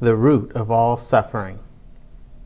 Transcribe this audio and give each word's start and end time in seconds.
the 0.00 0.16
root 0.16 0.50
of 0.52 0.70
all 0.70 0.96
suffering. 0.96 1.58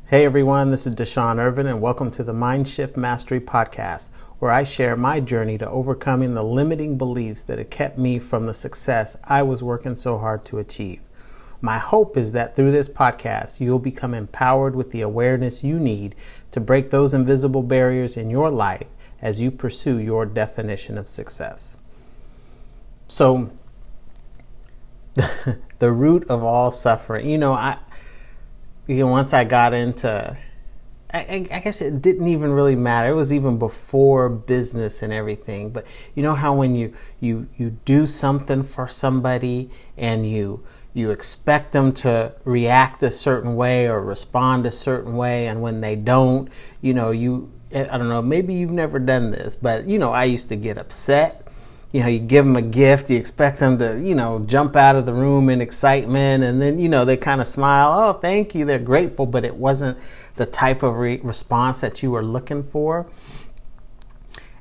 Hey 0.07 0.25
everyone, 0.25 0.73
this 0.73 0.89
is 0.89 0.97
Deshaun 0.97 1.39
Irvin, 1.39 1.69
and 1.69 1.81
welcome 1.81 2.11
to 2.11 2.25
the 2.25 2.33
Mind 2.33 2.67
Shift 2.67 2.97
Mastery 2.97 3.39
Podcast, 3.39 4.09
where 4.41 4.51
I 4.51 4.65
share 4.65 4.97
my 4.97 5.21
journey 5.21 5.57
to 5.59 5.71
overcoming 5.71 6.35
the 6.35 6.43
limiting 6.43 6.99
beliefs 6.99 7.45
that 7.45 7.59
have 7.59 7.71
kept 7.71 7.97
me 7.97 8.19
from 8.19 8.45
the 8.45 8.55
success 8.55 9.17
I 9.23 9.45
was 9.45 9.63
working 9.63 9.95
so 9.95 10.19
hard 10.19 10.45
to 10.47 10.59
achieve. 10.59 11.01
My 11.61 11.79
hope 11.79 12.17
is 12.17 12.33
that 12.33 12.57
through 12.57 12.73
this 12.73 12.89
podcast, 12.89 13.61
you'll 13.61 13.79
become 13.79 14.15
empowered 14.15 14.75
with 14.75 14.91
the 14.91 15.03
awareness 15.03 15.63
you 15.63 15.79
need 15.79 16.17
to 16.51 16.61
break 16.61 16.91
those 16.91 17.15
invisible 17.15 17.63
barriers 17.63 18.17
in 18.17 18.31
your 18.31 18.51
life 18.51 18.89
as 19.23 19.41
you 19.41 19.53
pursue 19.53 19.99
your 19.99 20.27
definition 20.27 20.99
of 20.99 21.07
success. 21.07 21.79
So, 23.07 23.53
the 25.85 25.93
root 25.93 26.25
of 26.31 26.43
all 26.43 26.71
suffering. 26.71 27.29
You 27.29 27.37
know, 27.37 27.53
I 27.53 27.77
you 28.87 29.01
know, 29.01 29.09
once 29.09 29.35
I 29.35 29.45
got 29.45 29.75
into 29.75 30.35
I, 31.13 31.47
I, 31.53 31.61
guess 31.61 31.83
it 31.83 32.01
didn't 32.01 32.27
even 32.27 32.53
really 32.53 32.75
matter. 32.75 33.11
It 33.11 33.15
was 33.15 33.31
even 33.31 33.59
before 33.59 34.31
business 34.31 35.03
and 35.03 35.13
everything. 35.13 35.71
But 35.71 35.87
you 36.15 36.23
know 36.23 36.35
how 36.35 36.55
when 36.55 36.75
you 36.75 36.95
you 37.21 37.49
you 37.59 37.77
do 37.85 38.07
something 38.07 38.65
for 38.65 38.89
somebody 38.89 39.71
and 39.99 40.27
you 40.27 40.65
you 40.95 41.11
expect 41.11 41.73
them 41.73 41.93
to 41.93 42.33
react 42.45 43.03
a 43.03 43.11
certain 43.11 43.55
way 43.55 43.87
or 43.87 44.01
respond 44.01 44.65
a 44.65 44.73
certain 44.73 45.17
way, 45.17 45.49
and 45.49 45.61
when 45.61 45.83
they 45.83 45.97
don't, 45.97 46.49
you 46.81 46.95
know, 46.95 47.11
you 47.11 47.53
I 47.75 47.99
don't 47.99 48.09
know. 48.09 48.23
Maybe 48.23 48.55
you've 48.55 48.71
never 48.71 48.99
done 48.99 49.33
this, 49.33 49.55
but 49.55 49.87
you 49.87 49.99
know, 49.99 50.13
I 50.13 50.25
used 50.25 50.49
to 50.49 50.57
get 50.57 50.79
upset 50.79 51.44
you 51.95 52.01
know, 52.01 52.09
you 52.09 52.19
give 52.19 52.45
them 52.45 52.57
a 52.57 52.63
gift, 52.63 53.09
you 53.09 53.17
expect 53.17 53.61
them 53.61 53.79
to, 53.79 54.01
you 54.01 54.17
know, 54.17 54.41
jump 54.41 54.75
out 54.75 54.97
of 54.97 55.07
the 55.07 55.15
room 55.15 55.49
in 55.49 55.61
excitement, 55.61 56.43
and 56.43 56.61
then, 56.61 56.77
you 56.81 56.89
know, 56.89 57.05
they 57.05 57.17
kind 57.17 57.41
of 57.41 57.47
smile, 57.47 57.93
oh, 57.97 58.13
thank 58.15 58.53
you, 58.53 58.65
they're 58.65 58.81
grateful, 58.81 59.27
but 59.27 59.45
it 59.45 59.55
wasn't 59.55 59.97
the 60.35 60.45
type 60.45 60.83
of 60.83 60.97
re- 60.97 61.21
response 61.23 61.81
that 61.83 62.03
you 62.03 62.11
were 62.11 62.25
looking 62.25 62.65
for. 62.65 63.07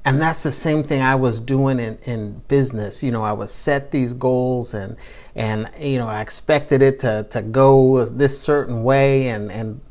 And 0.06 0.22
that's 0.22 0.44
the 0.44 0.52
same 0.52 0.84
thing 0.84 1.02
I 1.02 1.16
was 1.16 1.40
doing 1.40 1.80
in, 1.80 1.98
in 2.04 2.44
business. 2.48 3.02
You 3.02 3.10
know, 3.10 3.24
I 3.24 3.34
would 3.34 3.50
set 3.50 3.90
these 3.90 4.14
goals 4.14 4.76
and, 4.76 4.96
and, 5.34 5.72
you 5.80 5.98
know, 5.98 6.08
I 6.08 6.22
expected 6.22 6.84
it 6.84 7.00
to, 7.00 7.26
to 7.32 7.42
go 7.42 8.06
this 8.06 8.40
certain 8.40 8.84
way 8.84 9.30
and, 9.30 9.52
and 9.52 9.82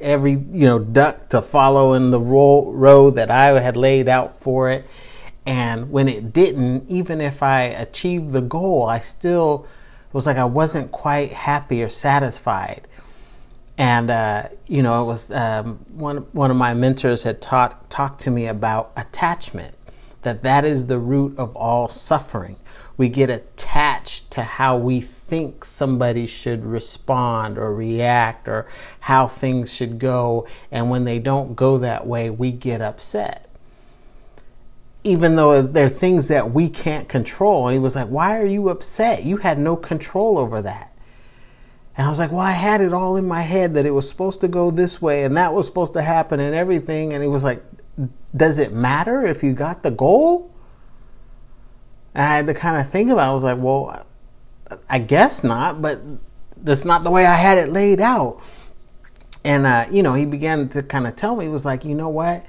every, 0.00 0.32
you 0.32 0.66
know, 0.66 0.80
duck 0.80 1.28
to 1.28 1.42
follow 1.42 1.92
in 1.92 2.10
the 2.10 2.18
ro- 2.18 2.72
road 2.72 3.14
that 3.16 3.30
I 3.30 3.60
had 3.60 3.76
laid 3.76 4.08
out 4.08 4.36
for 4.36 4.68
it 4.68 4.84
and 5.48 5.90
when 5.90 6.08
it 6.08 6.34
didn't, 6.34 6.90
even 6.90 7.22
if 7.22 7.42
I 7.42 7.62
achieved 7.62 8.32
the 8.32 8.42
goal, 8.42 8.84
I 8.84 9.00
still 9.00 9.66
was 10.12 10.26
like 10.26 10.36
I 10.36 10.44
wasn't 10.44 10.92
quite 10.92 11.32
happy 11.32 11.82
or 11.82 11.88
satisfied. 11.88 12.86
And 13.78 14.10
uh, 14.10 14.50
you 14.66 14.82
know, 14.82 15.00
it 15.00 15.06
was 15.06 15.30
um, 15.30 15.86
one 15.94 16.18
one 16.32 16.50
of 16.50 16.58
my 16.58 16.74
mentors 16.74 17.22
had 17.22 17.40
taught 17.40 17.88
talked 17.88 18.20
to 18.22 18.30
me 18.30 18.46
about 18.46 18.92
attachment. 18.94 19.74
That 20.20 20.42
that 20.42 20.66
is 20.66 20.86
the 20.86 20.98
root 20.98 21.38
of 21.38 21.56
all 21.56 21.88
suffering. 21.88 22.56
We 22.98 23.08
get 23.08 23.30
attached 23.30 24.30
to 24.32 24.42
how 24.42 24.76
we 24.76 25.00
think 25.00 25.64
somebody 25.64 26.26
should 26.26 26.66
respond 26.66 27.56
or 27.56 27.74
react 27.74 28.48
or 28.48 28.68
how 29.00 29.28
things 29.28 29.72
should 29.72 29.98
go, 29.98 30.46
and 30.70 30.90
when 30.90 31.06
they 31.06 31.18
don't 31.18 31.56
go 31.56 31.78
that 31.78 32.06
way, 32.06 32.28
we 32.28 32.52
get 32.52 32.82
upset 32.82 33.47
even 35.04 35.36
though 35.36 35.62
there 35.62 35.86
are 35.86 35.90
things 35.90 36.28
that 36.28 36.52
we 36.52 36.68
can't 36.68 37.08
control. 37.08 37.68
he 37.68 37.78
was 37.78 37.94
like, 37.94 38.08
Why 38.08 38.40
are 38.40 38.46
you 38.46 38.68
upset? 38.68 39.24
You 39.24 39.38
had 39.38 39.58
no 39.58 39.76
control 39.76 40.38
over 40.38 40.60
that. 40.62 40.92
And 41.96 42.06
I 42.06 42.10
was 42.10 42.18
like, 42.18 42.30
Well, 42.30 42.40
I 42.40 42.52
had 42.52 42.80
it 42.80 42.92
all 42.92 43.16
in 43.16 43.26
my 43.26 43.42
head 43.42 43.74
that 43.74 43.86
it 43.86 43.92
was 43.92 44.08
supposed 44.08 44.40
to 44.40 44.48
go 44.48 44.70
this 44.70 45.00
way 45.00 45.24
and 45.24 45.36
that 45.36 45.54
was 45.54 45.66
supposed 45.66 45.94
to 45.94 46.02
happen 46.02 46.40
and 46.40 46.54
everything. 46.54 47.12
And 47.12 47.22
he 47.22 47.28
was 47.28 47.44
like, 47.44 47.62
Does 48.36 48.58
it 48.58 48.72
matter 48.72 49.26
if 49.26 49.42
you 49.42 49.52
got 49.52 49.82
the 49.82 49.90
goal? 49.90 50.52
And 52.14 52.24
I 52.24 52.36
had 52.36 52.46
to 52.46 52.54
kind 52.54 52.84
of 52.84 52.90
think 52.90 53.10
about 53.10 53.28
it. 53.28 53.30
I 53.30 53.34
was 53.34 53.44
like, 53.44 53.58
Well, 53.58 54.04
I 54.90 54.98
guess 54.98 55.44
not, 55.44 55.80
but 55.80 56.00
that's 56.56 56.84
not 56.84 57.04
the 57.04 57.10
way 57.10 57.24
I 57.24 57.36
had 57.36 57.56
it 57.56 57.70
laid 57.70 58.00
out. 58.00 58.42
And, 59.44 59.64
uh, 59.64 59.86
you 59.90 60.02
know, 60.02 60.14
he 60.14 60.26
began 60.26 60.68
to 60.70 60.82
kind 60.82 61.06
of 61.06 61.14
tell 61.14 61.36
me, 61.36 61.44
he 61.44 61.50
was 61.50 61.64
like, 61.64 61.84
You 61.84 61.94
know 61.94 62.08
what? 62.08 62.44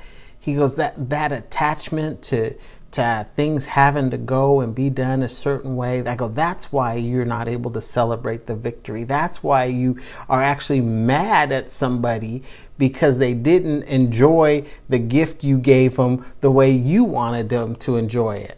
He 0.49 0.55
goes 0.55 0.75
that 0.75 1.09
that 1.09 1.31
attachment 1.31 2.21
to 2.23 2.55
to 2.91 3.27
things 3.35 3.67
having 3.67 4.09
to 4.09 4.17
go 4.17 4.61
and 4.61 4.73
be 4.73 4.89
done 4.89 5.21
a 5.21 5.29
certain 5.29 5.75
way. 5.75 6.03
I 6.03 6.15
go, 6.15 6.27
that's 6.27 6.71
why 6.71 6.95
you're 6.95 7.25
not 7.25 7.47
able 7.47 7.71
to 7.71 7.81
celebrate 7.81 8.47
the 8.47 8.55
victory. 8.55 9.03
That's 9.03 9.43
why 9.43 9.65
you 9.65 9.99
are 10.27 10.41
actually 10.41 10.81
mad 10.81 11.51
at 11.51 11.69
somebody 11.69 12.43
because 12.77 13.19
they 13.19 13.33
didn't 13.33 13.83
enjoy 13.83 14.65
the 14.87 14.99
gift 14.99 15.43
you 15.43 15.59
gave 15.59 15.97
them 15.97 16.25
the 16.41 16.49
way 16.49 16.71
you 16.71 17.03
wanted 17.03 17.49
them 17.49 17.75
to 17.75 17.95
enjoy 17.95 18.37
it. 18.37 18.57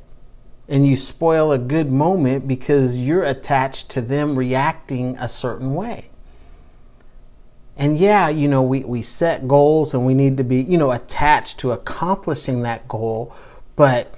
And 0.69 0.88
you 0.88 0.96
spoil 0.96 1.51
a 1.51 1.57
good 1.57 1.91
moment 1.91 2.47
because 2.47 2.96
you're 2.96 3.25
attached 3.25 3.90
to 3.90 4.01
them 4.01 4.38
reacting 4.38 5.18
a 5.18 5.28
certain 5.28 5.75
way. 5.75 6.11
And 7.78 7.98
yeah, 7.98 8.30
you 8.30 8.48
know, 8.48 8.62
we, 8.62 8.82
we 8.82 9.02
set 9.02 9.48
goals 9.48 9.94
and 9.94 10.06
we 10.06 10.14
need 10.14 10.38
to 10.38 10.44
be, 10.44 10.62
you 10.62 10.78
know, 10.78 10.92
attached 10.92 11.58
to 11.59 11.72
accomplishing 11.72 12.62
that 12.64 12.88
goal. 12.88 13.34
But 13.76 14.14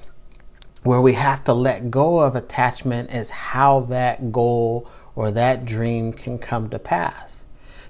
where 0.83 1.01
we 1.01 1.13
have 1.13 1.43
to 1.45 1.53
let 1.53 1.89
go 1.89 2.19
of 2.19 2.35
attachment 2.35 3.13
is 3.13 3.29
how 3.29 3.81
that 3.81 4.31
goal 4.31 4.87
or 5.15 5.31
that 5.31 5.65
dream 5.65 6.11
can 6.11 6.37
come 6.37 6.69
to 6.69 6.79
pass. 6.79 7.45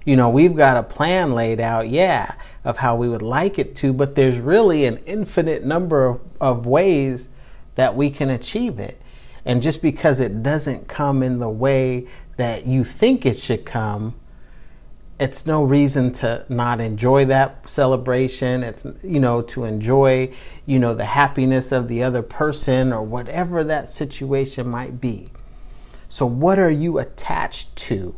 You 0.05 0.17
know, 0.17 0.29
we've 0.29 0.55
got 0.55 0.75
a 0.75 0.83
plan 0.83 1.33
laid 1.33 1.61
out, 1.61 1.87
yeah, 1.87 2.35
of 2.65 2.77
how 2.77 2.95
we 2.95 3.07
would 3.07 3.21
like 3.21 3.57
it 3.57 3.73
to, 3.77 3.93
but 3.93 4.15
there's 4.15 4.37
really 4.37 4.85
an 4.85 4.97
infinite 5.05 5.63
number 5.63 6.05
of, 6.05 6.21
of 6.41 6.65
ways 6.65 7.29
that 7.75 7.95
we 7.95 8.09
can 8.09 8.29
achieve 8.29 8.79
it. 8.79 9.01
And 9.45 9.61
just 9.61 9.81
because 9.81 10.19
it 10.19 10.43
doesn't 10.43 10.87
come 10.87 11.23
in 11.23 11.39
the 11.39 11.49
way 11.49 12.07
that 12.37 12.67
you 12.67 12.83
think 12.83 13.25
it 13.25 13.37
should 13.37 13.65
come, 13.65 14.15
it's 15.19 15.45
no 15.45 15.63
reason 15.63 16.11
to 16.11 16.45
not 16.49 16.81
enjoy 16.81 17.25
that 17.25 17.69
celebration. 17.69 18.63
It's, 18.63 18.85
you 19.03 19.19
know, 19.19 19.41
to 19.43 19.63
enjoy, 19.65 20.33
you 20.65 20.79
know, 20.79 20.93
the 20.93 21.05
happiness 21.05 21.71
of 21.71 21.87
the 21.87 22.03
other 22.03 22.21
person 22.21 22.91
or 22.91 23.03
whatever 23.03 23.63
that 23.63 23.89
situation 23.89 24.67
might 24.67 24.99
be. 24.99 25.29
So, 26.09 26.25
what 26.25 26.59
are 26.59 26.71
you 26.71 26.99
attached 26.99 27.75
to? 27.75 28.15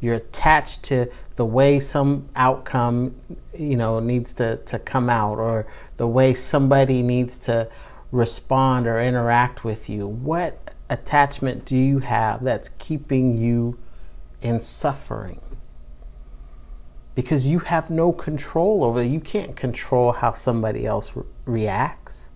You're 0.00 0.14
attached 0.14 0.82
to 0.84 1.10
the 1.36 1.44
way 1.44 1.78
some 1.78 2.28
outcome, 2.34 3.14
you 3.54 3.76
know, 3.76 4.00
needs 4.00 4.32
to, 4.34 4.56
to 4.56 4.78
come 4.78 5.10
out 5.10 5.38
or 5.38 5.66
the 5.98 6.08
way 6.08 6.32
somebody 6.32 7.02
needs 7.02 7.36
to 7.38 7.68
respond 8.10 8.86
or 8.86 9.00
interact 9.00 9.62
with 9.62 9.90
you. 9.90 10.06
What 10.06 10.74
attachment 10.88 11.66
do 11.66 11.76
you 11.76 11.98
have 11.98 12.42
that's 12.42 12.70
keeping 12.78 13.36
you? 13.36 13.78
And 14.42 14.62
suffering 14.62 15.40
because 17.14 17.46
you 17.46 17.58
have 17.58 17.90
no 17.90 18.12
control 18.12 18.84
over 18.84 19.02
it. 19.02 19.10
You 19.10 19.20
can't 19.20 19.56
control 19.56 20.12
how 20.12 20.32
somebody 20.32 20.86
else 20.86 21.14
re- 21.14 21.24
reacts. 21.44 22.30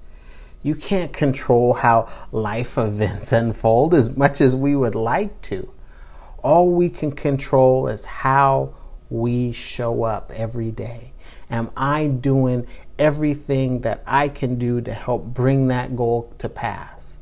You 0.63 0.75
can't 0.75 1.13
control 1.13 1.75
how 1.75 2.09
life 2.33 2.77
events 2.77 3.33
unfold 3.43 3.95
as 3.95 4.17
much 4.17 4.41
as 4.41 4.55
we 4.55 4.75
would 4.77 4.95
like 4.95 5.41
to. 5.43 5.71
All 6.43 6.71
we 6.71 6.91
can 6.91 7.13
control 7.13 7.89
is 7.89 8.05
how 8.05 8.75
we 9.09 9.53
show 9.53 10.03
up 10.03 10.31
every 10.35 10.71
day. 10.71 11.13
Am 11.51 11.71
I 11.77 12.09
doing 12.09 12.67
everything 12.99 13.81
that 13.83 14.03
I 14.07 14.29
can 14.29 14.59
do 14.59 14.81
to 14.83 14.93
help 14.93 15.25
bring 15.25 15.69
that 15.69 15.97
goal 15.97 16.35
to 16.39 16.49
pass? 16.49 17.14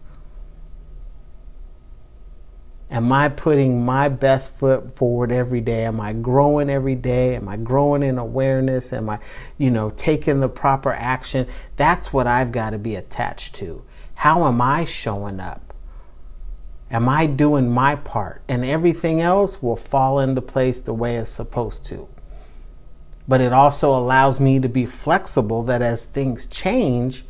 Am 2.92 3.10
I 3.10 3.30
putting 3.30 3.87
my 3.87 4.11
best 4.11 4.52
foot 4.58 4.94
forward 4.94 5.32
every 5.32 5.62
day? 5.62 5.87
Am 5.87 5.99
I 5.99 6.12
growing 6.12 6.69
every 6.69 6.94
day? 6.94 7.34
Am 7.37 7.49
I 7.49 7.56
growing 7.56 8.02
in 8.02 8.19
awareness? 8.19 8.93
Am 8.93 9.08
I, 9.08 9.19
you 9.56 9.70
know, 9.70 9.88
taking 9.96 10.40
the 10.40 10.49
proper 10.50 10.93
action? 10.93 11.46
That's 11.76 12.12
what 12.12 12.26
I've 12.26 12.52
got 12.52 12.70
to 12.70 12.78
be 12.78 12.94
attached 12.94 13.55
to. 13.56 13.82
How 14.17 14.46
am 14.46 14.61
I 14.61 14.84
showing 14.84 15.40
up? 15.40 15.72
Am 16.90 17.08
I 17.08 17.25
doing 17.25 17.70
my 17.70 17.96
part? 17.96 18.43
And 18.46 18.62
everything 18.62 19.22
else 19.22 19.62
will 19.62 19.75
fall 19.75 20.20
into 20.20 20.43
place 20.43 20.82
the 20.82 20.93
way 20.93 21.17
it's 21.17 21.31
supposed 21.31 21.87
to. 21.87 22.06
But 23.26 23.40
it 23.40 23.55
also 23.55 23.96
allows 23.96 24.38
me 24.38 24.61
to 24.61 24.69
be 24.69 24.84
flexible 24.84 25.62
that 25.62 25.81
as 25.81 26.05
things 26.05 26.46
change, 26.46 27.25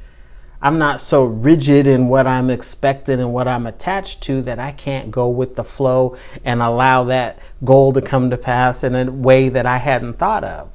I'm 0.63 0.79
not 0.79 1.01
so 1.01 1.25
rigid 1.25 1.89
in 1.89 2.09
what 2.09 2.27
I'm 2.27 2.49
expected 2.49 3.19
and 3.19 3.33
what 3.33 3.49
I'm 3.49 3.67
attached 3.67 4.21
to 4.23 4.43
that 4.43 4.61
I 4.61 4.71
can't 4.71 5.11
go 5.11 5.29
with 5.29 5.57
the 5.57 5.65
flow 5.65 6.17
and 6.45 6.63
allow 6.63 7.05
that 7.05 7.41
goal 7.65 7.93
to 7.95 8.01
come 8.01 8.31
to 8.31 8.39
pass 8.39 8.85
in 8.85 8.95
a 8.95 9.11
way 9.11 9.49
that 9.49 9.67
I 9.67 9.79
hadn't 9.79 10.19
thought 10.19 10.45
of. 10.45 10.71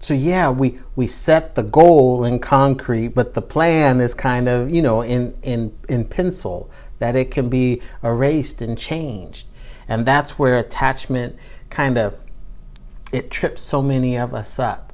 So 0.00 0.14
yeah, 0.14 0.50
we, 0.50 0.78
we 0.96 1.06
set 1.06 1.54
the 1.54 1.62
goal 1.62 2.24
in 2.24 2.40
concrete, 2.40 3.08
but 3.08 3.34
the 3.34 3.42
plan 3.42 4.00
is 4.00 4.14
kind 4.14 4.48
of, 4.48 4.70
you 4.70 4.82
know, 4.82 5.02
in, 5.02 5.36
in, 5.42 5.76
in 5.88 6.04
pencil. 6.04 6.70
that 6.98 7.14
it 7.14 7.30
can 7.30 7.48
be 7.48 7.80
erased 8.02 8.60
and 8.60 8.76
changed. 8.76 9.46
And 9.88 10.04
that's 10.04 10.38
where 10.38 10.58
attachment 10.58 11.36
kind 11.70 11.96
of 11.96 12.16
it 13.12 13.30
trips 13.30 13.62
so 13.62 13.80
many 13.82 14.16
of 14.16 14.34
us 14.34 14.58
up. 14.58 14.87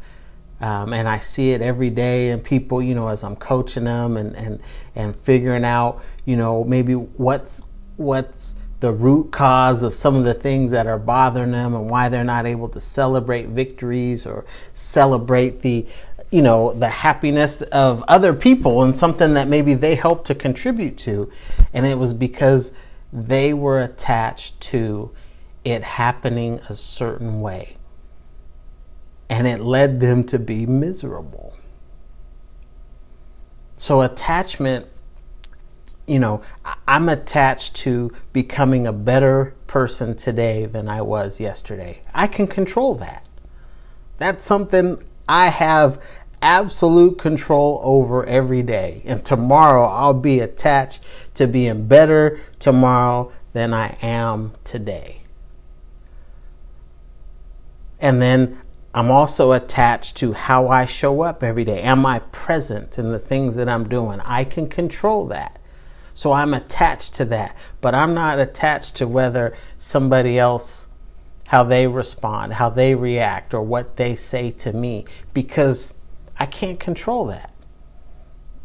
Um, 0.60 0.92
and 0.92 1.08
I 1.08 1.18
see 1.18 1.50
it 1.50 1.60
every 1.60 1.90
day 1.90 2.30
in 2.30 2.40
people, 2.40 2.80
you 2.82 2.94
know, 2.94 3.08
as 3.08 3.24
I'm 3.24 3.36
coaching 3.36 3.84
them 3.84 4.16
and, 4.16 4.36
and, 4.36 4.60
and 4.94 5.16
figuring 5.16 5.64
out, 5.64 6.02
you 6.24 6.36
know, 6.36 6.64
maybe 6.64 6.94
what's 6.94 7.62
what's 7.96 8.56
the 8.80 8.92
root 8.92 9.30
cause 9.30 9.82
of 9.82 9.94
some 9.94 10.16
of 10.16 10.24
the 10.24 10.34
things 10.34 10.70
that 10.70 10.86
are 10.86 10.98
bothering 10.98 11.52
them 11.52 11.74
and 11.74 11.88
why 11.88 12.08
they're 12.08 12.24
not 12.24 12.44
able 12.44 12.68
to 12.68 12.80
celebrate 12.80 13.48
victories 13.48 14.26
or 14.26 14.44
celebrate 14.72 15.62
the 15.62 15.86
you 16.30 16.42
know 16.42 16.72
the 16.72 16.88
happiness 16.88 17.62
of 17.62 18.02
other 18.08 18.34
people 18.34 18.82
and 18.82 18.96
something 18.96 19.34
that 19.34 19.48
maybe 19.48 19.74
they 19.74 19.94
helped 19.94 20.26
to 20.26 20.34
contribute 20.34 20.98
to. 20.98 21.30
And 21.72 21.86
it 21.86 21.98
was 21.98 22.12
because 22.12 22.72
they 23.12 23.54
were 23.54 23.80
attached 23.80 24.60
to 24.60 25.10
it 25.64 25.82
happening 25.82 26.60
a 26.68 26.74
certain 26.74 27.40
way 27.40 27.76
and 29.28 29.46
it 29.46 29.60
led 29.60 30.00
them 30.00 30.24
to 30.24 30.38
be 30.38 30.66
miserable 30.66 31.56
so 33.76 34.02
attachment 34.02 34.86
you 36.06 36.18
know, 36.18 36.42
I'm 36.86 37.08
attached 37.08 37.76
to 37.76 38.12
becoming 38.32 38.86
a 38.86 38.92
better 38.92 39.54
person 39.66 40.16
today 40.16 40.66
than 40.66 40.88
I 40.88 41.02
was 41.02 41.40
yesterday. 41.40 42.02
I 42.14 42.26
can 42.26 42.46
control 42.46 42.94
that. 42.96 43.28
That's 44.18 44.44
something 44.44 45.02
I 45.28 45.48
have 45.48 46.02
absolute 46.42 47.18
control 47.18 47.80
over 47.82 48.24
every 48.26 48.62
day. 48.62 49.00
And 49.06 49.24
tomorrow 49.24 49.84
I'll 49.84 50.12
be 50.12 50.40
attached 50.40 51.02
to 51.34 51.46
being 51.46 51.86
better 51.86 52.40
tomorrow 52.58 53.32
than 53.54 53.72
I 53.72 53.96
am 54.02 54.52
today. 54.62 55.22
And 57.98 58.20
then 58.20 58.60
I'm 58.94 59.10
also 59.10 59.50
attached 59.50 60.16
to 60.18 60.34
how 60.34 60.68
I 60.68 60.86
show 60.86 61.22
up 61.22 61.42
every 61.42 61.64
day. 61.64 61.82
Am 61.82 62.06
I 62.06 62.20
present 62.20 62.96
in 62.96 63.10
the 63.10 63.18
things 63.18 63.56
that 63.56 63.68
I'm 63.68 63.88
doing? 63.88 64.20
I 64.20 64.44
can 64.44 64.68
control 64.68 65.26
that. 65.26 65.58
So 66.14 66.30
I'm 66.32 66.54
attached 66.54 67.14
to 67.16 67.24
that, 67.24 67.56
but 67.80 67.92
I'm 67.92 68.14
not 68.14 68.38
attached 68.38 68.94
to 68.96 69.08
whether 69.08 69.56
somebody 69.78 70.38
else, 70.38 70.86
how 71.48 71.64
they 71.64 71.88
respond, 71.88 72.52
how 72.52 72.70
they 72.70 72.94
react, 72.94 73.52
or 73.52 73.62
what 73.62 73.96
they 73.96 74.14
say 74.14 74.52
to 74.52 74.72
me, 74.72 75.06
because 75.32 75.94
I 76.38 76.46
can't 76.46 76.78
control 76.78 77.26
that. 77.26 77.52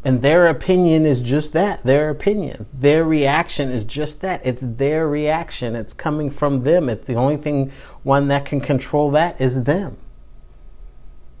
And 0.04 0.22
their 0.22 0.46
opinion 0.46 1.06
is 1.06 1.22
just 1.22 1.52
that 1.54 1.82
their 1.82 2.08
opinion. 2.08 2.66
Their 2.72 3.04
reaction 3.04 3.68
is 3.72 3.84
just 3.84 4.20
that. 4.20 4.46
It's 4.46 4.62
their 4.64 5.08
reaction. 5.08 5.74
It's 5.74 5.92
coming 5.92 6.30
from 6.30 6.62
them. 6.62 6.88
It's 6.88 7.08
the 7.08 7.14
only 7.14 7.36
thing 7.36 7.72
one 8.04 8.28
that 8.28 8.46
can 8.46 8.60
control 8.60 9.10
that 9.10 9.40
is 9.40 9.64
them. 9.64 9.98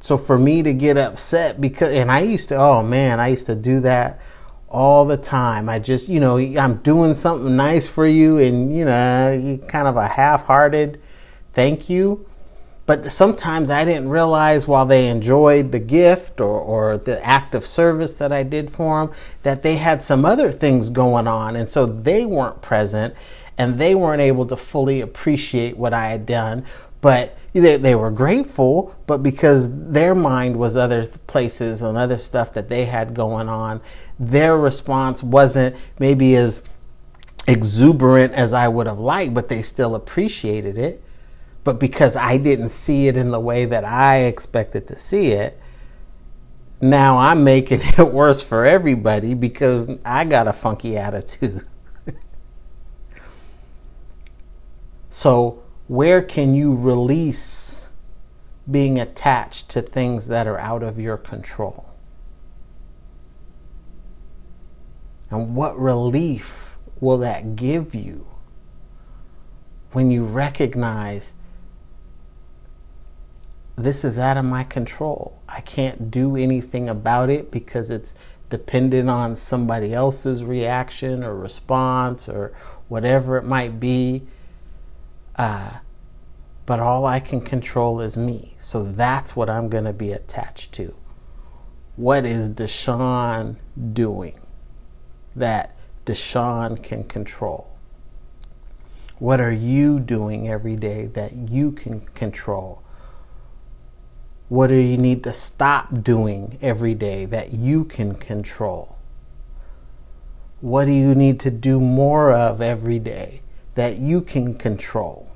So 0.00 0.16
for 0.16 0.38
me 0.38 0.62
to 0.62 0.72
get 0.72 0.96
upset 0.96 1.60
because, 1.60 1.94
and 1.94 2.10
I 2.10 2.20
used 2.20 2.48
to, 2.48 2.56
oh 2.56 2.82
man, 2.82 3.20
I 3.20 3.28
used 3.28 3.46
to 3.46 3.54
do 3.54 3.80
that 3.80 4.20
all 4.68 5.04
the 5.04 5.16
time. 5.16 5.68
I 5.68 5.78
just, 5.78 6.08
you 6.08 6.20
know, 6.20 6.38
I'm 6.38 6.76
doing 6.78 7.14
something 7.14 7.54
nice 7.54 7.86
for 7.86 8.06
you 8.06 8.38
and, 8.38 8.76
you 8.76 8.84
know, 8.84 9.58
kind 9.68 9.86
of 9.86 9.96
a 9.96 10.06
half 10.06 10.44
hearted 10.44 11.00
thank 11.52 11.90
you. 11.90 12.26
But 12.86 13.12
sometimes 13.12 13.70
I 13.70 13.84
didn't 13.84 14.08
realize 14.08 14.66
while 14.66 14.86
they 14.86 15.08
enjoyed 15.08 15.70
the 15.70 15.78
gift 15.78 16.40
or, 16.40 16.58
or 16.58 16.98
the 16.98 17.24
act 17.24 17.54
of 17.54 17.64
service 17.64 18.14
that 18.14 18.32
I 18.32 18.42
did 18.42 18.70
for 18.70 19.00
them 19.06 19.14
that 19.44 19.62
they 19.62 19.76
had 19.76 20.02
some 20.02 20.24
other 20.24 20.50
things 20.50 20.90
going 20.90 21.28
on. 21.28 21.54
And 21.54 21.68
so 21.68 21.86
they 21.86 22.26
weren't 22.26 22.62
present 22.62 23.14
and 23.56 23.78
they 23.78 23.94
weren't 23.94 24.22
able 24.22 24.46
to 24.46 24.56
fully 24.56 25.02
appreciate 25.02 25.76
what 25.76 25.92
I 25.94 26.08
had 26.08 26.26
done. 26.26 26.64
But 27.00 27.36
they, 27.52 27.76
they 27.76 27.94
were 27.94 28.10
grateful, 28.10 28.94
but 29.06 29.22
because 29.22 29.68
their 29.90 30.14
mind 30.14 30.56
was 30.56 30.76
other 30.76 31.06
places 31.06 31.82
and 31.82 31.98
other 31.98 32.18
stuff 32.18 32.52
that 32.54 32.68
they 32.68 32.84
had 32.84 33.14
going 33.14 33.48
on, 33.48 33.80
their 34.18 34.56
response 34.56 35.22
wasn't 35.22 35.74
maybe 35.98 36.36
as 36.36 36.62
exuberant 37.48 38.32
as 38.34 38.52
I 38.52 38.68
would 38.68 38.86
have 38.86 39.00
liked, 39.00 39.34
but 39.34 39.48
they 39.48 39.62
still 39.62 39.94
appreciated 39.94 40.78
it. 40.78 41.02
But 41.64 41.80
because 41.80 42.16
I 42.16 42.36
didn't 42.36 42.70
see 42.70 43.08
it 43.08 43.16
in 43.16 43.30
the 43.30 43.40
way 43.40 43.64
that 43.64 43.84
I 43.84 44.18
expected 44.24 44.86
to 44.88 44.98
see 44.98 45.32
it, 45.32 45.60
now 46.80 47.18
I'm 47.18 47.44
making 47.44 47.80
it 47.98 48.12
worse 48.12 48.42
for 48.42 48.64
everybody 48.64 49.34
because 49.34 49.90
I 50.04 50.24
got 50.24 50.46
a 50.46 50.52
funky 50.52 50.96
attitude. 50.96 51.66
so, 55.10 55.62
where 55.90 56.22
can 56.22 56.54
you 56.54 56.72
release 56.72 57.88
being 58.70 58.96
attached 59.00 59.68
to 59.68 59.82
things 59.82 60.28
that 60.28 60.46
are 60.46 60.60
out 60.60 60.84
of 60.84 61.00
your 61.00 61.16
control? 61.16 61.84
And 65.30 65.56
what 65.56 65.76
relief 65.76 66.76
will 67.00 67.18
that 67.18 67.56
give 67.56 67.92
you 67.92 68.24
when 69.90 70.12
you 70.12 70.24
recognize 70.24 71.32
this 73.74 74.04
is 74.04 74.16
out 74.16 74.36
of 74.36 74.44
my 74.44 74.62
control? 74.62 75.42
I 75.48 75.60
can't 75.60 76.08
do 76.08 76.36
anything 76.36 76.88
about 76.88 77.30
it 77.30 77.50
because 77.50 77.90
it's 77.90 78.14
dependent 78.48 79.10
on 79.10 79.34
somebody 79.34 79.92
else's 79.92 80.44
reaction 80.44 81.24
or 81.24 81.34
response 81.34 82.28
or 82.28 82.52
whatever 82.86 83.38
it 83.38 83.44
might 83.44 83.80
be. 83.80 84.28
Uh, 85.40 85.78
but 86.66 86.80
all 86.80 87.06
I 87.06 87.18
can 87.18 87.40
control 87.40 88.00
is 88.00 88.16
me. 88.16 88.56
So 88.58 88.84
that's 88.84 89.34
what 89.34 89.48
I'm 89.48 89.68
going 89.68 89.84
to 89.84 89.92
be 89.92 90.12
attached 90.12 90.72
to. 90.72 90.94
What 91.96 92.26
is 92.26 92.50
Deshaun 92.50 93.56
doing? 93.92 94.40
that 95.36 95.76
Deshaun 96.06 96.82
can 96.82 97.04
control? 97.04 97.68
What 99.18 99.40
are 99.40 99.52
you 99.52 100.00
doing 100.00 100.48
every 100.48 100.76
day 100.76 101.06
that 101.06 101.32
you 101.32 101.72
can 101.72 102.00
control? 102.14 102.82
What 104.48 104.68
do 104.68 104.74
you 104.74 104.96
need 104.96 105.22
to 105.24 105.32
stop 105.32 106.02
doing 106.02 106.58
every 106.60 106.94
day 106.94 107.26
that 107.26 107.52
you 107.52 107.84
can 107.84 108.14
control? 108.14 108.96
What 110.60 110.86
do 110.86 110.92
you 110.92 111.14
need 111.14 111.38
to 111.40 111.50
do 111.50 111.80
more 111.80 112.32
of 112.32 112.60
every 112.60 112.98
day 112.98 113.42
that 113.74 113.98
you 113.98 114.20
can 114.20 114.54
control? 114.54 115.29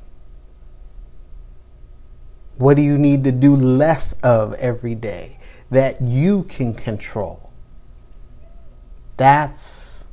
What 2.57 2.77
do 2.77 2.83
you 2.83 2.97
need 2.97 3.25
to 3.25 3.33
do 3.33 3.55
less 3.55 4.13
of 4.23 4.55
every 4.55 4.95
day 4.95 5.39
that 5.71 6.01
you 6.01 6.45
can 6.45 6.75
control? 6.75 7.51
That's 9.17 10.05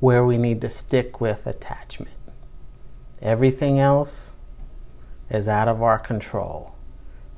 where 0.00 0.24
we 0.24 0.38
need 0.38 0.60
to 0.62 0.70
stick 0.70 1.20
with 1.20 1.46
attachment. 1.46 2.14
Everything 3.20 3.78
else 3.78 4.32
is 5.28 5.46
out 5.46 5.68
of 5.68 5.82
our 5.82 5.98
control. 5.98 6.74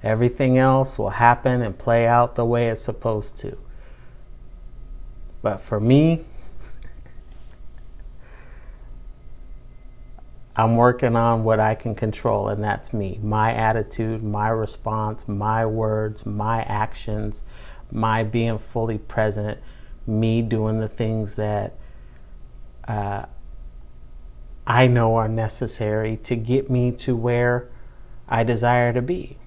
Everything 0.02 0.58
else 0.58 0.98
will 0.98 1.10
happen 1.10 1.62
and 1.62 1.76
play 1.76 2.06
out 2.06 2.34
the 2.34 2.44
way 2.44 2.68
it's 2.68 2.82
supposed 2.82 3.36
to. 3.38 3.56
But 5.42 5.60
for 5.60 5.80
me, 5.80 6.24
I'm 10.54 10.76
working 10.76 11.16
on 11.16 11.44
what 11.44 11.60
I 11.60 11.74
can 11.74 11.94
control, 11.94 12.48
and 12.48 12.62
that's 12.62 12.92
me. 12.92 13.18
My 13.22 13.54
attitude, 13.54 14.22
my 14.22 14.48
response, 14.48 15.26
my 15.26 15.64
words, 15.64 16.26
my 16.26 16.62
actions, 16.62 17.42
my 17.90 18.22
being 18.22 18.58
fully 18.58 18.98
present, 18.98 19.58
me 20.06 20.42
doing 20.42 20.78
the 20.78 20.88
things 20.88 21.36
that 21.36 21.74
uh, 22.86 23.24
I 24.66 24.86
know 24.88 25.16
are 25.16 25.28
necessary 25.28 26.18
to 26.24 26.36
get 26.36 26.70
me 26.70 26.92
to 26.92 27.16
where 27.16 27.68
I 28.28 28.44
desire 28.44 28.92
to 28.92 29.02
be. 29.02 29.38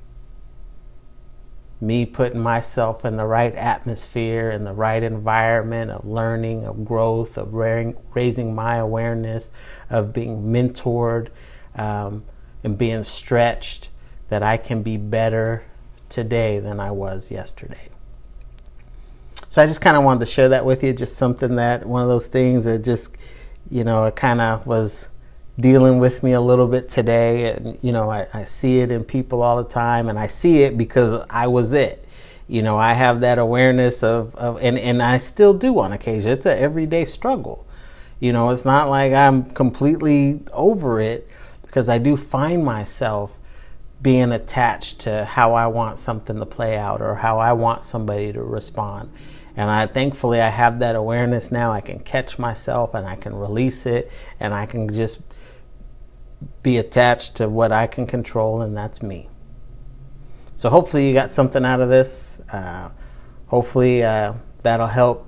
Me 1.86 2.04
putting 2.04 2.39
myself 2.39 3.06
in 3.06 3.15
the 3.15 3.25
right 3.25 3.54
atmosphere, 3.54 4.50
in 4.50 4.63
the 4.63 4.74
right 4.74 5.04
environment 5.04 5.92
of 5.92 6.04
learning, 6.04 6.65
of 6.65 6.84
growth, 6.84 7.38
of 7.38 7.54
raising 7.54 8.56
my 8.56 8.77
awareness, 8.77 9.50
of 9.92 10.12
being 10.12 10.46
mentored 10.46 11.30
um, 11.75 12.24
and 12.63 12.75
being 12.75 13.04
stretched, 13.04 13.89
that 14.30 14.42
I 14.42 14.58
can 14.58 14.82
be 14.82 14.98
better 14.98 15.63
today 16.10 16.60
than 16.60 16.80
I 16.80 16.89
was 16.89 17.30
yesterday. 17.30 17.89
So 19.48 19.62
I 19.62 19.68
just 19.68 19.82
kind 19.82 19.96
of 19.96 20.04
wanted 20.04 20.22
to 20.22 20.25
share 20.25 20.50
that 20.50 20.65
with 20.65 20.84
you. 20.84 20.92
Just 20.92 21.18
something 21.18 21.58
that 21.58 21.86
one 21.86 22.01
of 22.01 22.08
those 22.08 22.25
things 22.25 22.65
that 22.65 22.80
just, 22.80 23.15
you 23.70 23.84
know, 23.84 24.06
it 24.06 24.15
kind 24.15 24.42
of 24.42 24.65
was 24.65 25.08
dealing 25.60 26.00
with 26.00 26.24
me 26.24 26.34
a 26.34 26.42
little 26.42 26.68
bit 26.68 26.90
today. 26.90 27.52
And, 27.52 27.78
you 27.82 27.92
know, 27.92 28.10
I, 28.10 28.28
I 28.34 28.46
see 28.46 28.80
it 28.80 28.92
in 28.92 29.04
people 29.04 29.42
all 29.42 29.62
the 29.62 29.70
time, 29.70 30.10
and 30.10 30.20
I 30.20 30.28
see 30.28 30.64
it 30.64 30.78
because 30.78 31.26
I 31.30 31.48
was 31.48 31.74
it. 31.74 32.06
You 32.48 32.62
know, 32.62 32.78
I 32.78 32.94
have 32.94 33.22
that 33.22 33.40
awareness 33.40 34.04
of, 34.04 34.36
of 34.36 34.62
and, 34.62 34.78
and 34.78 35.02
I 35.02 35.18
still 35.18 35.54
do 35.54 35.80
on 35.80 35.94
occasion. 35.94 36.32
It's 36.32 36.46
an 36.46 36.58
everyday 36.58 37.06
struggle. 37.06 37.66
You 38.20 38.34
know, 38.34 38.52
it's 38.52 38.66
not 38.66 38.90
like 38.90 39.14
I'm 39.14 39.46
completely 39.46 40.42
over 40.54 41.02
it 41.02 41.28
because 41.64 41.90
I 41.90 41.98
do 41.98 42.16
find 42.16 42.64
myself 42.64 43.32
being 44.02 44.32
attached 44.32 45.00
to 45.02 45.26
how 45.26 45.54
I 45.54 45.68
want 45.68 46.00
something 46.00 46.38
to 46.38 46.46
play 46.46 46.78
out 46.78 47.02
or 47.02 47.16
how 47.16 47.40
I 47.40 47.54
want 47.54 47.84
somebody 47.84 48.32
to 48.32 48.44
respond. 48.44 49.12
And 49.58 49.70
I 49.70 49.88
thankfully 49.88 50.42
I 50.42 50.50
have 50.50 50.80
that 50.80 50.96
awareness 50.96 51.52
now. 51.52 51.72
I 51.72 51.82
can 51.82 52.00
catch 52.00 52.38
myself 52.38 52.94
and 52.94 53.08
I 53.08 53.16
can 53.16 53.36
release 53.36 53.86
it 53.86 54.12
and 54.40 54.54
I 54.54 54.66
can 54.66 54.94
just 54.94 55.22
be 56.63 56.77
attached 56.77 57.36
to 57.36 57.50
what 57.50 57.72
I 57.72 57.88
can 57.88 58.06
control, 58.08 58.62
and 58.62 58.75
that's 58.75 59.01
me. 59.01 59.30
So 60.58 60.70
hopefully 60.70 61.08
you 61.08 61.13
got 61.13 61.32
something 61.32 61.65
out 61.65 61.82
of 61.82 61.89
this. 61.89 62.42
Uh, 62.51 62.92
hopefully 63.48 64.04
uh, 64.04 64.34
that'll 64.63 64.88
help 64.88 65.27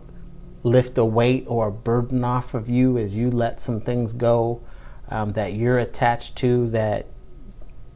lift 0.64 0.98
a 0.98 1.06
weight 1.06 1.46
or 1.48 1.68
a 1.68 1.72
burden 1.72 2.24
off 2.24 2.54
of 2.54 2.70
you 2.70 2.98
as 2.98 3.16
you 3.16 3.32
let 3.32 3.62
some 3.62 3.80
things 3.80 4.14
go 4.14 4.62
um, 5.10 5.34
that 5.34 5.54
you're 5.54 5.80
attached 5.80 6.36
to 6.38 6.68
that 6.68 7.08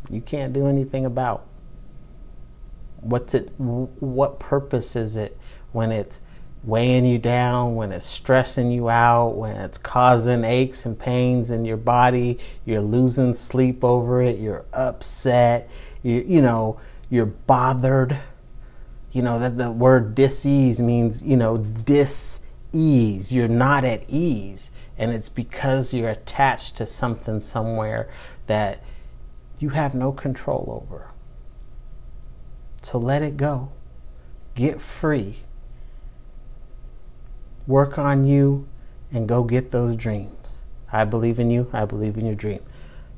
you 0.09 0.21
can't 0.21 0.53
do 0.53 0.67
anything 0.67 1.05
about. 1.05 1.47
What's 2.97 3.33
it? 3.33 3.49
What 3.57 4.39
purpose 4.39 4.95
is 4.95 5.15
it 5.15 5.37
when 5.71 5.91
it's 5.91 6.21
weighing 6.63 7.05
you 7.05 7.17
down, 7.17 7.75
when 7.75 7.91
it's 7.91 8.05
stressing 8.05 8.71
you 8.71 8.89
out, 8.89 9.35
when 9.35 9.55
it's 9.57 9.77
causing 9.77 10.43
aches 10.43 10.85
and 10.85 10.97
pains 10.97 11.49
in 11.49 11.65
your 11.65 11.77
body, 11.77 12.37
you're 12.65 12.81
losing 12.81 13.33
sleep 13.33 13.83
over 13.83 14.21
it, 14.21 14.39
you're 14.39 14.65
upset, 14.73 15.69
you 16.03 16.23
you 16.27 16.41
know, 16.41 16.79
you're 17.09 17.25
bothered. 17.25 18.19
You 19.11 19.21
know 19.21 19.39
that 19.39 19.57
the 19.57 19.71
word 19.71 20.15
dis-ease 20.15 20.79
means, 20.79 21.21
you 21.21 21.35
know, 21.35 21.57
dis-ease. 21.57 23.31
You're 23.31 23.49
not 23.49 23.83
at 23.83 24.03
ease. 24.07 24.71
And 24.97 25.11
it's 25.11 25.29
because 25.29 25.93
you're 25.93 26.09
attached 26.09 26.77
to 26.77 26.85
something 26.85 27.41
somewhere 27.41 28.09
that 28.47 28.83
you 29.59 29.69
have 29.69 29.93
no 29.93 30.11
control 30.11 30.81
over. 30.81 31.11
So 32.83 32.99
let 32.99 33.21
it 33.21 33.35
go. 33.35 33.71
Get 34.55 34.81
free 34.81 35.39
work 37.67 37.97
on 37.97 38.25
you, 38.25 38.67
and 39.11 39.27
go 39.27 39.43
get 39.43 39.71
those 39.71 39.95
dreams. 39.95 40.63
I 40.91 41.05
believe 41.05 41.39
in 41.39 41.49
you. 41.49 41.69
I 41.73 41.85
believe 41.85 42.17
in 42.17 42.25
your 42.25 42.35
dream. 42.35 42.63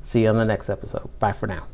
See 0.02 0.22
you 0.22 0.28
on 0.28 0.36
the 0.36 0.44
next 0.44 0.68
episode. 0.68 1.10
Bye 1.18 1.32
for 1.32 1.46
now. 1.46 1.66